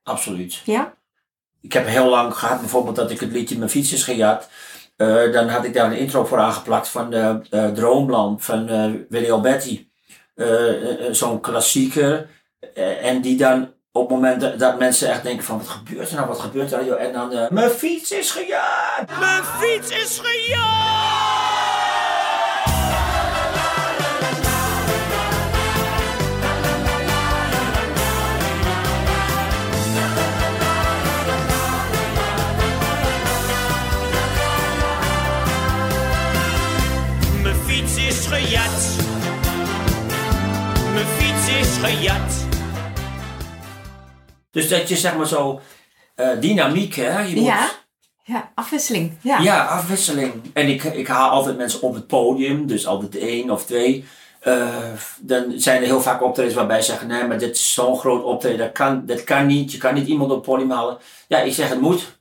[0.04, 0.62] absoluut.
[0.66, 0.94] Ja?
[1.62, 4.50] Ik heb heel lang gehad, bijvoorbeeld dat ik het liedje Mijn fiets is gejat.
[5.02, 9.32] Eh, dan had ik daar een intro voor aangeplakt van eh, Droomland van eh Willy
[9.32, 9.90] Alberti.
[11.12, 12.30] Zo'n klassieker.
[13.02, 16.28] En die dan op het moment dat, mensen echt denken van wat gebeurt er nou,
[16.28, 17.00] wat gebeurt er nou?
[17.00, 19.20] En dan, mijn fiets is gejat!
[19.20, 21.31] Mijn fiets is gejat!
[38.32, 38.96] Gejat.
[40.94, 42.46] Mijn fiets is gejat.
[44.52, 45.62] Dus dat je zeg maar zo
[46.16, 47.20] eh, dynamiek, hè?
[47.20, 47.70] Je moet, Ja.
[48.24, 49.18] Ja, afwisseling.
[49.22, 49.40] Ja.
[49.40, 50.34] Ja, afwisseling.
[50.54, 54.06] En ik, ik haal altijd mensen op het podium, dus altijd één of twee.
[54.40, 54.68] Eh,
[55.20, 58.24] dan zijn er heel vaak optredens waarbij ze zeggen, nee, maar dit is zo'n groot
[58.24, 59.72] optreden, dat kan, dat kan niet.
[59.72, 60.98] Je kan niet iemand op het podium halen.
[61.28, 62.21] Ja, ik zeg het moet.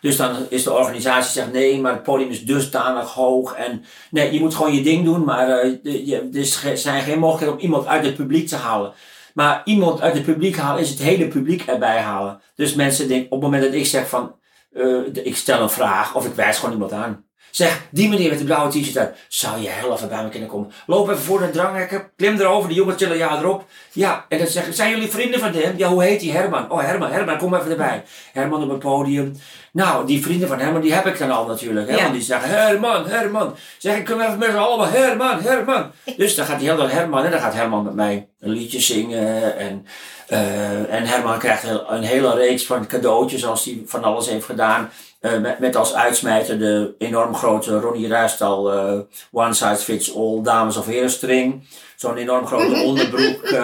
[0.00, 3.54] Dus dan is de organisatie zegt, nee, maar het podium is dusdanig hoog.
[3.54, 7.54] En nee, je moet gewoon je ding doen, maar eh, je, er zijn geen mogelijkheden
[7.54, 8.92] om iemand uit het publiek te halen.
[9.34, 12.40] Maar iemand uit het publiek halen is het hele publiek erbij halen.
[12.54, 14.34] Dus mensen denken, op het moment dat ik zeg van,
[14.72, 17.24] eh, ik stel een vraag of ik wijs gewoon iemand aan.
[17.56, 20.48] Zeg, die meneer met de blauwe t-shirt uit, zou je heel even bij me kunnen
[20.48, 20.72] komen?
[20.86, 23.64] Loop even voor de dranghekken, klim erover, de jongen tillen jou erop.
[23.92, 25.74] Ja, en dan zeggen, zijn jullie vrienden van hem?
[25.76, 26.32] Ja, hoe heet die?
[26.32, 26.70] Herman.
[26.70, 28.04] Oh, Herman, Herman, kom even erbij.
[28.32, 29.36] Herman op het podium.
[29.76, 31.88] Nou, die vrienden van Herman, die heb ik dan al natuurlijk.
[31.88, 31.96] Hè?
[31.96, 32.02] Ja.
[32.02, 33.54] Want die zeggen, Herman, Herman.
[33.78, 35.90] Zeg, ik kom even met z'n allemaal, Herman, Herman.
[36.16, 38.80] Dus dan gaat hij heel dan Herman en dan gaat Herman met mij een liedje
[38.80, 39.56] zingen.
[39.58, 39.86] En,
[40.28, 44.90] eh, en Herman krijgt een hele reeks van cadeautjes als hij van alles heeft gedaan.
[45.20, 48.98] Eh, met, met als uitsmijter de enorm grote Ronnie Ruistal eh,
[49.32, 51.68] One Size Fits All Dames of Heren string.
[51.96, 53.54] Zo'n enorm grote onderbroek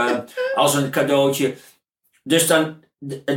[0.54, 1.54] als een cadeautje.
[2.22, 2.82] Dus dan,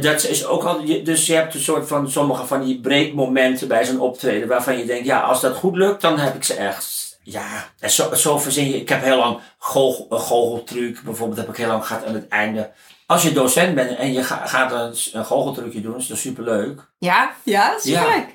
[0.02, 3.86] dat is ook al, dus je hebt een soort van sommige van die breekmomenten bij
[3.86, 7.04] zo'n optreden waarvan je denkt, ja, als dat goed lukt, dan heb ik ze echt.
[7.24, 8.80] Ja, en zo, zo verzin je.
[8.80, 12.28] Ik heb heel lang goochel, een goocheltruc, bijvoorbeeld, heb ik heel lang gehad aan het
[12.28, 12.72] einde.
[13.06, 16.82] Als je docent bent en je ga- gaat een, een goocheltrucje doen, is dat superleuk.
[16.98, 18.02] Ja, ja, Ja.
[18.02, 18.28] superleuk.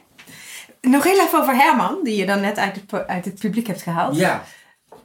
[0.81, 3.83] Nog heel even over Herman, die je dan net uit het, uit het publiek hebt
[3.83, 4.17] gehaald.
[4.17, 4.45] Ja.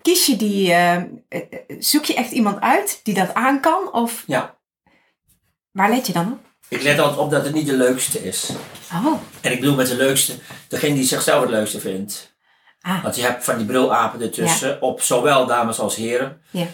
[0.01, 1.03] kies je die, eh, eh,
[1.79, 3.91] zoek je echt iemand uit die dat aan kan?
[3.93, 4.54] Of Ja.
[5.75, 6.39] Waar let je dan op?
[6.67, 8.49] Ik let altijd op dat het niet de leukste is.
[8.93, 10.33] Oh, En ik bedoel met de leukste,
[10.67, 12.35] degene die zichzelf het leukste vindt.
[12.81, 16.41] ah, Want je hebt van die brulapen ertussen, op zowel dames als heren.
[16.51, 16.67] ja.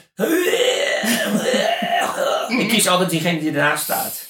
[2.57, 4.29] Ik kies altijd diegene die ernaast staat.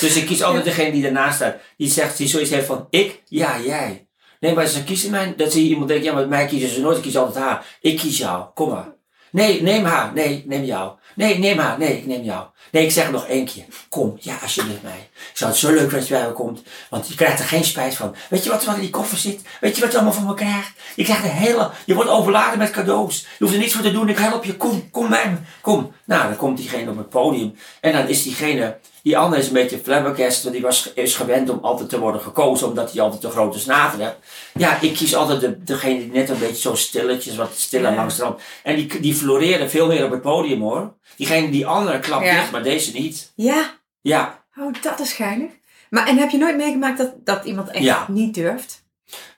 [0.00, 1.56] Dus ik kies altijd degene die ernaast staat.
[1.76, 4.08] Die zegt, die zoiets heeft van, ik, ja, jij.
[4.40, 5.34] Nee, maar ze kiezen mij.
[5.36, 6.96] Dat zie je iemand denkt, ja, maar mij kiezen ze nooit.
[6.96, 7.66] Ik kies altijd haar.
[7.80, 8.44] Ik kies jou.
[8.54, 8.94] Kom maar.
[9.30, 10.12] Nee, neem haar.
[10.14, 10.92] Nee, neem jou.
[11.14, 11.78] Nee, neem haar.
[11.78, 12.46] Nee, ik neem jou.
[12.70, 13.64] Nee, ik zeg het nog één keer.
[13.88, 15.08] Kom, ja, alsjeblieft mij.
[15.14, 16.62] Ik zou het zo leuk dat je bij me komt.
[16.90, 18.14] Want je krijgt er geen spijt van.
[18.28, 19.40] Weet je wat er in die koffer zit?
[19.60, 20.72] Weet je wat je allemaal van me krijgt?
[20.96, 21.70] Je krijgt een hele...
[21.84, 23.20] Je wordt overladen met cadeaus.
[23.20, 24.08] Je hoeft er niets voor te doen.
[24.08, 24.56] Ik help je.
[24.56, 25.38] Kom, kom bij.
[25.60, 25.92] Kom.
[26.04, 27.54] Nou, dan komt diegene op het podium.
[27.80, 28.78] En dan is diegene...
[29.02, 30.42] Die andere is een beetje flabbergast.
[30.42, 32.68] Want die was, is gewend om altijd te worden gekozen.
[32.68, 34.16] Omdat hij altijd de grote snater heeft.
[34.54, 37.96] Ja, ik kies altijd de, degene die net een beetje zo stilletjes, wat stiller Ja.
[37.96, 38.40] langs de rand.
[38.62, 40.94] En die, die floreren veel meer op het podium hoor.
[41.16, 42.34] Diegene die andere klapt Ja.
[42.34, 43.32] dicht, maar deze niet.
[43.34, 45.50] Ja, Ja, oh, dat is geinig.
[45.90, 48.06] Maar en heb je nooit meegemaakt dat, dat iemand echt Ja.
[48.08, 48.84] niet durft?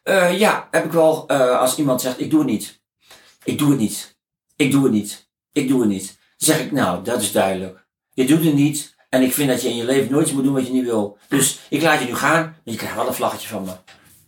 [0.02, 1.24] Eh, ja, heb ik wel.
[1.26, 2.80] eh, als iemand zegt, ik doe het niet.
[3.44, 4.16] Ik doe het niet.
[4.56, 5.28] Ik doe het niet.
[5.52, 6.06] Ik doe het niet.
[6.06, 7.84] Dan zeg ik, nou, dat is duidelijk.
[8.14, 8.94] Je doet het niet.
[9.12, 11.18] En ik vind dat je in je leven nooit moet doen wat je niet wil.
[11.28, 12.42] Dus ik laat je nu gaan.
[12.42, 13.70] Maar je krijgt wel een vlaggetje van me.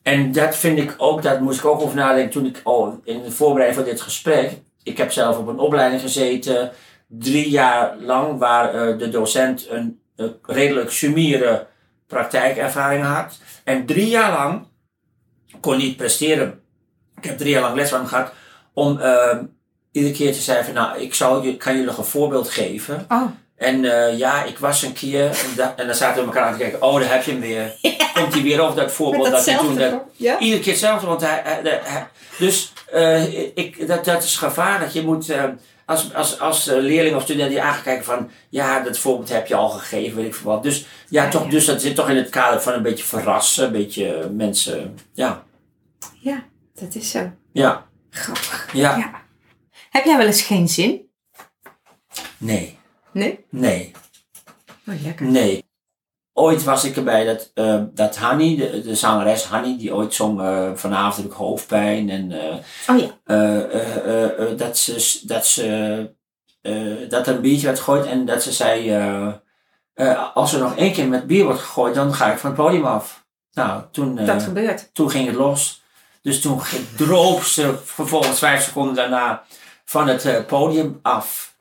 [0.02, 3.22] En dat vind ik ook, daar moest ik ook over nadenken toen ik al in
[3.22, 4.60] de voorbereiding van dit gesprek.
[4.82, 6.70] Ik heb zelf op een opleiding gezeten,
[7.06, 11.66] drie jaar lang, waar eh, de docent een, eh, redelijk sumiere
[12.06, 13.38] praktijkervaring had.
[13.64, 14.66] En drie jaar lang
[15.60, 16.60] kon niet presteren.
[17.16, 18.32] Ik heb drie jaar lang les van gehad
[18.72, 19.38] om eh,
[19.90, 23.06] iedere keer te zeggen nou, ik je, kan jullie nog een voorbeeld geven.
[23.08, 23.30] Oh,
[23.64, 26.52] En eh, ja, ik was een keer, en, da- en dan zaten we elkaar aan
[26.52, 27.74] te kijken, oh, daar heb je hem weer.
[28.14, 29.76] Komt hij weer over dat voorbeeld dat hij toen...
[29.76, 30.38] Dat, ja?
[30.38, 31.40] Iedere keer hetzelfde, want hij...
[31.44, 32.06] hij- hij- hij-
[32.38, 34.92] dus eh, ik, dat, dat is gevaarlijk.
[34.92, 35.44] Je moet eh,
[35.86, 38.30] als, als, als leerling of student die aangekijken van...
[38.48, 40.62] Ja, dat voorbeeld heb je al gegeven, weet ik veel wat.
[40.62, 43.64] Dus ja, Ja, toch, dus dat zit toch in het kader van een beetje verrassen.
[43.66, 44.98] Een beetje mensen...
[45.12, 45.42] Ja,
[46.20, 47.30] Ja, dat is zo.
[47.52, 48.68] ja, Grappig.
[48.72, 48.96] ja.
[48.96, 49.22] Ja.
[49.90, 51.08] Heb jij wel eens geen zin?
[52.38, 52.78] Nee,
[53.14, 53.44] Nee?
[53.50, 53.92] nee.
[54.86, 55.26] Oh, lekker.
[55.26, 55.64] Nee.
[56.32, 60.40] Ooit was ik erbij dat, eh, dat Hanny, de, de zangeres Hanny, die ooit zong
[60.40, 62.56] eh, vanavond heb ik hoofdpijn en eh,
[62.88, 64.54] Oh ja.
[64.56, 66.12] dat ze, dat ze
[67.08, 68.90] dat er een biertje werd gegooid en dat ze zei,
[70.34, 72.84] als er nog één keer met bier wordt gegooid, dan ga ik van het podium
[72.84, 73.26] af.
[73.52, 74.94] Nou, toen, Dat gebeurt.
[74.94, 75.82] toen ging het los.
[76.22, 76.60] Dus toen
[76.96, 79.44] droop ze vervolgens vijf seconden daarna
[79.84, 81.53] van het podium af.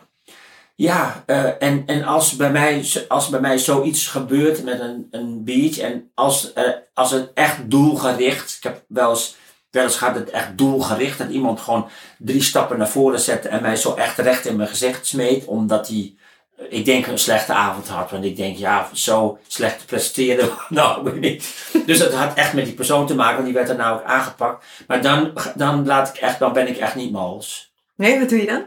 [0.76, 5.44] Ja, eh, en, en als, bij mij, als bij mij zoiets gebeurt met een, een
[5.44, 9.36] beat en als, eh, als het echt doelgericht, ik heb wel eens,
[9.70, 13.62] wel eens gehad het echt doelgericht, dat iemand gewoon drie stappen naar voren zette en
[13.62, 16.16] mij zo echt recht in mijn gezicht smeet, omdat hij,
[16.58, 18.12] eh, ik denk, een slechte avond had.
[18.12, 21.72] Want ik denk, ja, zo slecht te presteren, nou, weet niet.
[21.86, 24.06] Dus dat had echt met die persoon te maken, want die werd er nou ook
[24.06, 24.66] aangepakt.
[24.88, 27.72] Maar dan, dan, laat ik echt, dan ben ik echt niet mals.
[27.96, 28.66] Nee, wat doe je dan?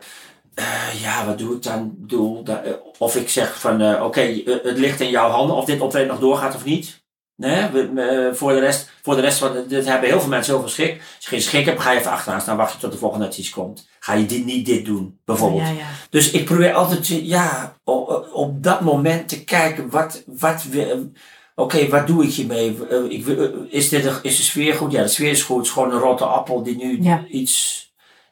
[0.56, 1.84] Eh, ja, wat doe ik dan?
[1.84, 4.20] Ik Bedoel, da- eh, of ik zeg van, eh, oké,
[4.62, 7.04] het ligt in jouw handen of dit optreden nog doorgaat of niet.
[7.36, 10.60] Nee, we, voor, de rest, voor de rest, van dit hebben heel veel mensen heel
[10.62, 10.90] veel schik.
[10.92, 13.24] Als je geen schik hebt, ga je even achteraan staan, wacht je tot de volgende
[13.24, 13.88] notitie komt.
[14.00, 15.62] Ga je dit, niet dit doen, bijvoorbeeld.
[15.62, 15.86] Ja, ja.
[16.10, 21.10] Dus ik probeer altijd, ja, op, op dat moment te kijken, wat, wat, we-
[21.54, 22.76] oké, wat doe ik hiermee?
[23.08, 23.26] Ik,
[23.70, 24.92] is, dit een- is de sfeer goed?
[24.92, 25.56] Ja, de sfeer is goed.
[25.56, 27.24] Het is gewoon een rotte appel die nu Ja.
[27.28, 27.84] iets...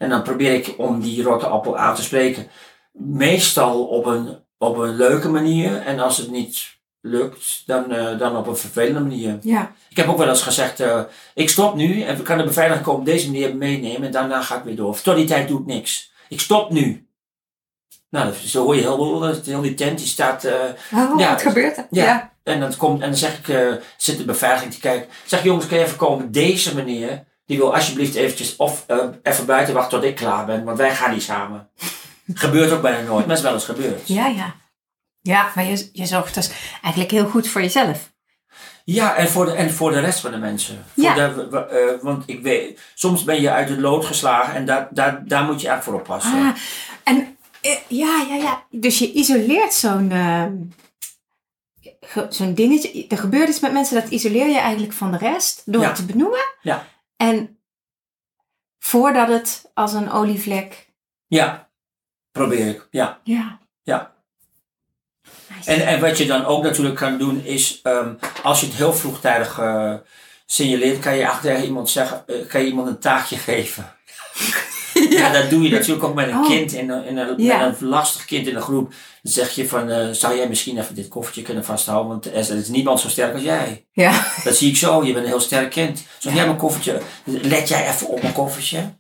[0.05, 2.47] En dan probeer ik om die rotte appel aan te spreken.
[2.93, 5.77] Meestal op een, op een leuke manier.
[5.77, 9.39] En als het niet lukt, dan, eh, dan op een vervelende manier.
[9.43, 9.73] Ja.
[9.89, 11.01] Ik heb ook wel eens gezegd, eh,
[11.35, 14.57] ik stop nu en we kan de beveiliging op deze manier meenemen en daarna ga
[14.57, 15.01] ik weer door.
[15.01, 16.13] Tot die tijd doe ik niks.
[16.29, 17.09] Ik stop nu.
[18.11, 20.45] Nou, zo hoor je heel, heel die tent, die staat...
[20.45, 21.87] Oh, Ja, wat gebeurt er?
[21.91, 22.33] ja.
[22.43, 25.09] En dan, komt, en dan zeg ik, zit de beveiliging te kijken.
[25.27, 26.33] Zeg jongens, kun je even komen?
[26.33, 30.65] Deze meneer, die wil alsjeblieft eventjes of eh, even buiten wachten tot ik klaar ben,
[30.65, 31.69] want wij gaan niet samen.
[32.35, 34.09] Gebeurt ook bijna nooit, maar is wel eens gebeurd.
[34.09, 34.55] Ja, ja.
[35.21, 36.51] Ja, maar je, je zorgt dus
[36.83, 38.13] eigenlijk heel goed voor jezelf.
[38.85, 40.85] Ja, en voor de, en voor de rest van de mensen.
[40.95, 41.15] Voor Ja.
[41.15, 45.23] de, eh, want ik weet, soms ben je uit het lood geslagen en daar, daar,
[45.27, 46.33] daar moet je echt voor oppassen.
[46.33, 46.55] Ah,
[47.05, 48.65] en eh, ja, ja, ja.
[48.71, 50.53] Dus je isoleert zo'n ehm,
[52.29, 53.07] zo'n dingetje.
[53.09, 55.87] Er gebeurt iets met mensen, dat isoleer je eigenlijk van de rest door Ja.
[55.87, 56.45] het te benoemen.
[56.63, 56.87] Ja.
[57.17, 57.59] En
[58.79, 60.93] voordat het als een olievlek.
[61.27, 61.69] Ja,
[62.33, 62.89] probeer ik.
[62.91, 63.21] Ja.
[63.25, 63.59] Ja.
[63.83, 64.15] Ja.
[65.57, 65.71] Nice.
[65.71, 68.93] En, en wat je dan ook natuurlijk kan doen is, ehm, als je het heel
[68.93, 69.95] vroegtijdig eh,
[70.47, 73.97] signaleert, kan je tegen iemand zeggen, eh, kan je iemand een taakje geven.
[75.19, 76.47] Ja, dat doe je natuurlijk ook met een Oh.
[76.47, 77.67] kind, in een, in een, Ja.
[77.67, 78.95] met een lastig kind in een groep.
[79.23, 82.09] Dan zeg je van, eh, zou jij misschien even dit koffertje kunnen vasthouden?
[82.09, 83.87] Want er is, niemand zo sterk als jij.
[83.93, 84.27] Ja.
[84.45, 86.03] Dat zie ik zo, je bent een heel sterk kind.
[86.19, 88.93] Zeg jij mijn koffertje, let jij even op mijn koffertje?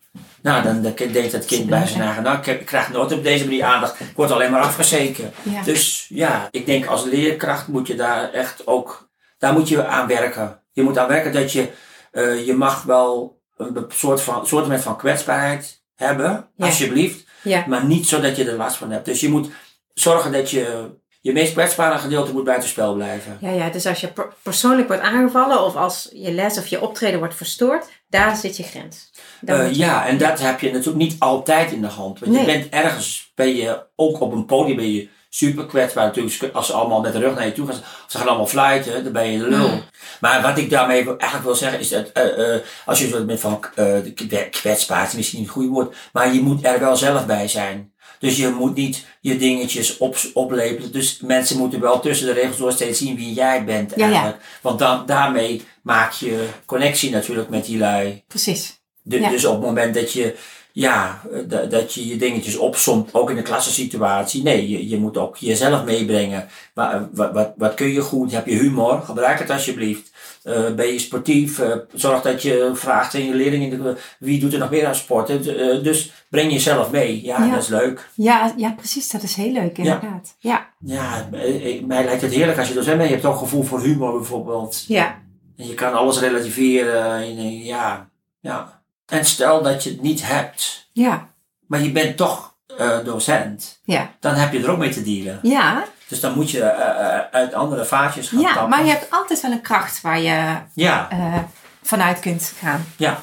[0.42, 3.64] Nou, dan, denkt dat kind bij zijn eigen, nou, ik, krijg nooit op deze manier
[3.64, 4.00] aandacht.
[4.00, 5.32] Ik word alleen maar afgezeken.
[5.42, 5.62] Ja.
[5.62, 10.06] Dus ja, ik denk als leerkracht moet je daar echt ook, daar moet je aan
[10.06, 10.60] werken.
[10.72, 11.68] Je moet aan werken dat je,
[12.10, 16.66] eh, je mag wel een soort van, soort met van kwetsbaarheid hebben, Ja.
[16.66, 17.24] alsjeblieft.
[17.42, 17.64] Ja.
[17.68, 19.04] Maar niet zodat je er last van hebt.
[19.04, 19.48] Dus je moet
[19.94, 20.90] zorgen dat je,
[21.20, 23.38] je meest kwetsbare gedeelte moet buitenspel blijven.
[23.40, 26.80] Ja, ja, dus als je per- persoonlijk wordt aangevallen of als je les of je
[26.80, 29.10] optreden wordt verstoord, daar zit je grens.
[29.46, 32.18] Eh, je- ja, en dat heb je natuurlijk niet altijd in de hand.
[32.18, 36.04] Want je bent ergens, ben je ook op een podium, ben je super kwetsbaar.
[36.04, 38.46] Natuurlijk, als ze allemaal met de rug naar je toe gaan, of ze gaan allemaal
[38.46, 39.68] fluiten, dan ben je de lul.
[39.68, 39.82] Mm.
[40.20, 43.40] Maar wat ik daarmee eigenlijk wil zeggen, is dat eh, eh, als je zo met
[43.40, 47.26] van kwe- kwetsbaar, is misschien niet het goede woord, maar je moet er wel zelf
[47.26, 47.92] bij zijn.
[48.18, 50.92] Dus je moet niet je dingetjes op, oplepelen.
[50.92, 54.12] Dus mensen moeten wel tussen de regels door steeds zien wie jij bent Ja, ja.
[54.12, 54.42] eigenlijk.
[54.60, 58.22] Want dan, daarmee maak je connectie natuurlijk met die lui.
[58.28, 58.80] Precies.
[59.02, 59.28] De- Ja.
[59.30, 60.34] Dus op het moment dat je,
[60.76, 64.42] ja, eh, dat, je je dingetjes opsomt, ook in een klassensituatie.
[64.42, 66.48] Nee, je, je moet ook jezelf meebrengen.
[66.74, 68.32] Wa- Wat, wat, wat kun je goed?
[68.32, 69.00] Heb je humor?
[69.02, 70.12] Gebruik het alsjeblieft.
[70.42, 71.58] Eh, ben je sportief?
[71.58, 75.28] Eh, zorg dat je vraagt aan je leerlingen, wie doet er nog meer aan sport?
[75.46, 77.24] Eh, dus breng jezelf mee.
[77.24, 77.50] Ja, Ja.
[77.52, 78.08] dat is leuk.
[78.14, 79.10] Ja, ja, precies.
[79.10, 80.36] Dat is heel leuk, inderdaad.
[80.38, 80.66] Ja.
[80.84, 83.08] Ja, eh, ik- mij lijkt het heerlijk als je docent bent.
[83.08, 84.84] Je hebt ook gevoel voor humor bijvoorbeeld.
[84.88, 85.22] Ja.
[85.56, 87.04] En je kan alles relativeren.
[87.14, 88.08] En, eh, ja,
[88.40, 88.82] ja.
[89.06, 90.88] En stel dat je het niet hebt.
[90.92, 91.28] Ja.
[91.66, 93.80] Maar je bent toch eh, docent.
[93.84, 94.10] Ja.
[94.20, 95.38] Dan heb je er ook mee te dealen.
[95.42, 95.84] Ja.
[96.08, 98.68] Dus dan moet je eh, eh, uit andere vaatjes gaan Ja, tappen.
[98.68, 101.38] maar je hebt altijd wel een kracht waar je Ja, eh,
[101.82, 102.84] vanuit kunt gaan.
[102.96, 103.20] ja,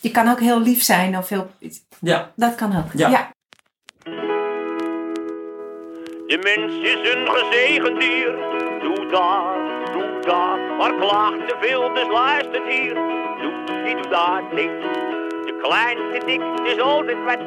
[0.00, 1.50] Je kan ook heel lief zijn of heel...
[2.00, 2.30] ja.
[2.36, 2.92] Dat kan ook.
[2.94, 3.08] Ja.
[3.08, 3.30] ja.
[6.26, 8.32] De mens is een gezegend dier.
[8.82, 10.76] Doe dat, doe dat.
[10.78, 12.94] Maar klaagt te veel, dus luistert hier.
[13.40, 15.13] Doe die, doe dat niet.
[15.64, 16.42] Klein, te dik,
[16.74, 17.40] is altijd wet.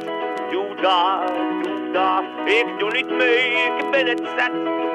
[0.52, 1.28] Doe dat,
[1.64, 2.24] doe dat.
[2.46, 4.52] Ik doe niet mee, ik ben het zet.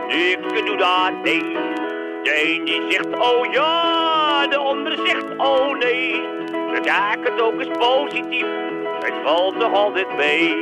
[0.09, 1.59] Ik doe dat niet.
[2.23, 6.21] De een die zegt oh ja, de ander zegt oh nee.
[6.73, 8.47] Bekijk het ook eens positief.
[9.01, 10.55] Het valt nog altijd mee.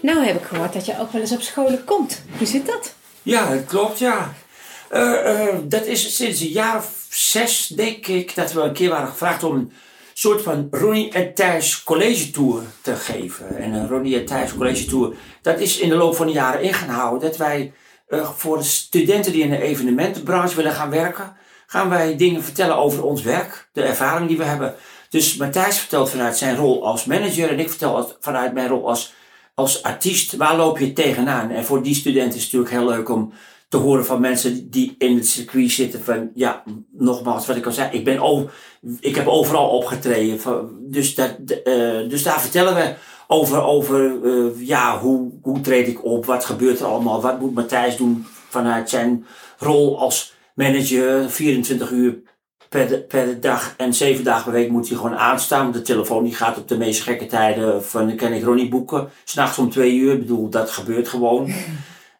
[0.00, 2.24] Nou heb ik gehoord dat je ook wel eens op scholen komt.
[2.38, 2.94] Hoe zit dat?
[3.22, 4.34] Ja, dat klopt, ja.
[4.88, 8.90] Eh, eh, dat is sinds een jaar of zes, denk ik, dat we een keer
[8.90, 9.72] waren gevraagd om een
[10.18, 13.56] soort van Ronnie en Thijs college tour te geven.
[13.56, 16.62] En een Ronnie en Thijs college tour, dat is in de loop van de jaren
[16.62, 17.28] ingehouden.
[17.28, 17.72] Dat wij
[18.08, 22.76] eh, voor de studenten die in de evenementenbranche willen gaan werken, gaan wij dingen vertellen
[22.76, 24.74] over ons werk, de ervaring die we hebben.
[25.08, 29.14] Dus Matthijs vertelt vanuit zijn rol als manager en ik vertel vanuit mijn rol als,
[29.54, 31.50] als artiest, waar loop je tegenaan?
[31.50, 33.32] En voor die studenten is het natuurlijk heel leuk om
[33.68, 37.72] te horen van mensen die in het circuit zitten van, ja, nogmaals wat ik al
[37.72, 38.48] zei, ik, ben o-
[39.00, 40.38] ik heb overal opgetreden.
[40.90, 41.30] Dus, dat,
[41.64, 42.94] eh, dus daar vertellen we
[43.26, 47.54] over, over eh, ja, hoe, hoe treed ik op, wat gebeurt er allemaal, wat moet
[47.54, 49.26] Matthijs doen vanuit zijn
[49.58, 52.18] rol als manager, 24 uur
[52.68, 55.72] per, per dag en 7 dagen per week moet hij gewoon aanstaan.
[55.72, 59.58] De telefoon die gaat op de meest gekke tijden van, kan ik Ronnie boeken, s'nachts
[59.58, 61.52] om 2 uur, ik bedoel, dat gebeurt gewoon.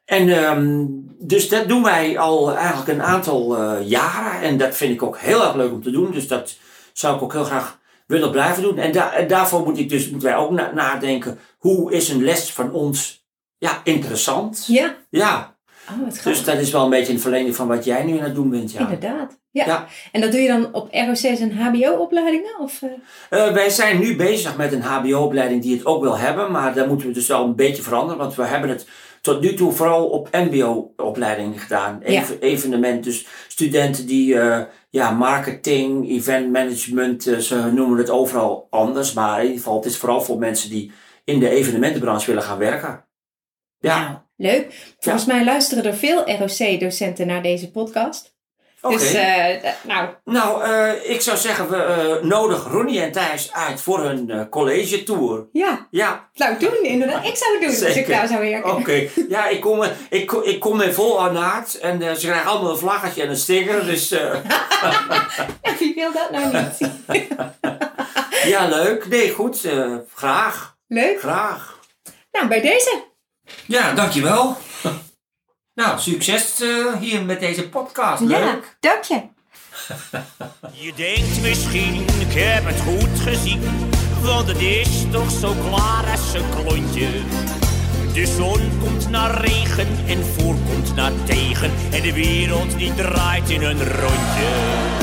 [0.06, 0.84] En ehm,
[1.18, 4.40] dus dat doen wij al eigenlijk een aantal eh, jaren.
[4.40, 6.10] En dat vind ik ook heel erg leuk om te doen.
[6.12, 6.56] Dus dat
[6.92, 8.78] zou ik ook heel graag willen blijven doen.
[8.78, 11.38] En, da- en daarvoor moet ik dus, moeten wij ook na- nadenken.
[11.58, 13.24] Hoe is een les van ons
[13.58, 14.64] ja, interessant?
[14.66, 14.94] Ja.
[15.10, 15.54] Ja,
[15.90, 18.34] Oh, dus dat is wel een beetje een verlenging van wat jij nu aan het
[18.34, 18.72] doen bent.
[18.72, 18.80] Ja.
[18.80, 19.38] Inderdaad.
[19.50, 19.66] Ja.
[19.66, 19.86] Ja.
[20.12, 22.58] En dat doe je dan op ROC's en HBO-opleidingen?
[22.60, 22.82] Of,
[23.30, 23.46] eh?
[23.46, 26.86] Eh, wij zijn nu bezig met een HBO-opleiding die het ook wil hebben, maar daar
[26.88, 28.86] moeten we dus wel een beetje veranderen, want we hebben het
[29.26, 32.00] tot nu toe vooral op MBO-opleidingen gedaan.
[32.04, 32.20] Ja.
[32.20, 38.66] Even, evenement, dus studenten die eh, ja, marketing, event management, eh, ze noemen het overal
[38.70, 40.92] anders, maar in ieder geval, het is vooral voor mensen die
[41.24, 43.04] in de evenementenbranche willen gaan werken.
[43.78, 44.94] Ja, Nou, leuk.
[44.98, 48.35] Volgens mij luisteren er veel ROC-docenten naar deze podcast.
[48.90, 53.52] Dus, eh, eh, nou, Nou, eh, ik zou zeggen, we eh nodig Ronnie en Thijs
[53.52, 55.46] uit voor hun college tour.
[55.52, 55.86] ja.
[55.90, 57.26] Ja, Nou, doen inderdaad.
[57.26, 58.14] Ik zou het doen als ik Zeker.
[58.14, 58.74] daar zou werken.
[58.76, 61.20] Oké, ja, ik kom, ik, ik kom in vol
[61.76, 63.84] en ze krijgen allemaal een vlaggetje en een sticker.
[63.86, 64.08] Dus
[65.78, 66.90] Wie wil dat nou niet?
[68.52, 69.08] ja, leuk.
[69.08, 69.60] Nee, goed.
[70.14, 70.76] graag.
[70.88, 71.20] Leuk.
[71.20, 71.78] Graag.
[72.32, 73.04] Nou, bij deze.
[73.66, 74.56] Ja, dankjewel.
[75.76, 78.22] Nou, succes eh, hier met deze podcast.
[78.28, 78.76] Ja, Leuk.
[78.80, 79.20] dank je.
[80.84, 83.60] Je denkt misschien, ik heb het goed gezien.
[84.22, 87.08] Want het is toch zo klaar als een klontje.
[88.12, 91.70] De zon komt naar regen en voorkomt naar tegen.
[91.92, 94.95] En de wereld die draait in een rondje.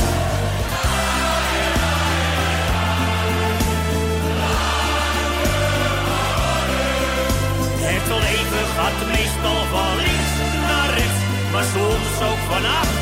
[12.53, 12.92] Soms ook